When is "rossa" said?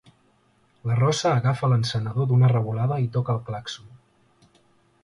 0.99-1.33